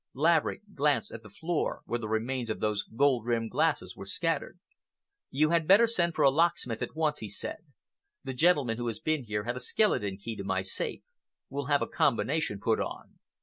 Laverick 0.15 0.61
glanced 0.73 1.11
at 1.11 1.21
the 1.21 1.29
floor, 1.29 1.81
where 1.85 1.99
the 1.99 2.07
remains 2.09 2.49
of 2.49 2.59
those 2.59 2.81
gold 2.81 3.23
rimmed 3.23 3.51
glasses 3.51 3.95
were 3.95 4.07
scattered. 4.07 4.57
"You 5.29 5.51
had 5.51 5.67
better 5.67 5.85
send 5.85 6.15
for 6.15 6.23
a 6.23 6.31
locksmith 6.31 6.81
at 6.81 6.95
once," 6.95 7.19
he 7.19 7.29
said. 7.29 7.59
"The 8.23 8.33
gentleman 8.33 8.77
who 8.77 8.87
has 8.87 8.99
been 8.99 9.25
here 9.25 9.43
had 9.43 9.57
a 9.57 9.59
skeleton 9.59 10.17
key 10.17 10.35
to 10.37 10.43
my 10.43 10.63
safe. 10.63 11.03
We'll 11.51 11.65
have 11.65 11.83
a 11.83 11.87
combination 11.87 12.59
put 12.59 12.79
on." 12.79 13.19